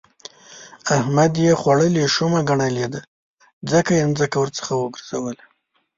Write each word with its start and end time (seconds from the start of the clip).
احمد 0.97 1.33
يې 1.43 1.51
خوړلې 1.61 2.05
شومه 2.15 2.41
ګنلی 2.49 2.85
دی؛ 2.91 3.01
ځکه 3.71 3.91
يې 3.99 4.05
ځمکه 4.17 4.37
ورڅخه 4.39 4.73
وګرځوله. 4.77 5.43